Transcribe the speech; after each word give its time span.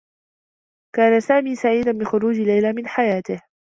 كان 0.95 1.19
سامي 1.21 1.55
سعيدا 1.55 1.91
بخروج 1.91 2.35
ليلى 2.35 2.73
من 2.73 2.87
حياته. 2.87 3.41